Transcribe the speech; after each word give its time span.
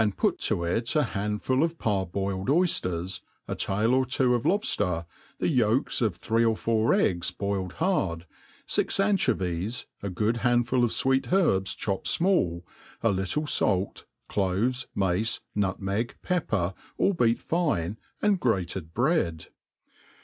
s^ 0.01 0.03
«n9 0.07 0.17
put 0.17 0.39
to 0.39 0.63
it 0.63 0.95
a 0.95 1.03
handful 1.03 1.61
of 1.61 1.77
parboiled 1.77 2.47
oyfters, 2.47 3.21
a 3.47 3.53
tail 3.53 3.93
or 3.93 4.03
two 4.03 4.33
of 4.33 4.45
lobfter, 4.45 5.05
the 5.37 5.47
yolks 5.47 6.01
of 6.01 6.15
three 6.15 6.43
or 6.43 6.57
four 6.57 6.91
eggs 6.91 7.29
boiled 7.29 7.75
bard, 7.77 8.25
fix 8.65 8.97
ancho. 8.97 9.35
vies„ 9.35 9.85
a 10.01 10.09
good 10.09 10.37
handful 10.37 10.83
of 10.83 10.89
fwect 10.89 11.31
herbs 11.31 11.75
chopped 11.75 12.07
fmall, 12.07 12.63
a 13.03 13.11
little 13.11 13.45
fait, 13.45 14.05
tiloves, 14.27 14.87
mace, 14.95 15.41
nutmeg, 15.53 16.15
pepper, 16.23 16.73
all 16.97 17.13
beat 17.13 17.37
fine, 17.37 17.95
and 18.23 18.39
grated 18.39 18.95
bread. 18.95 19.49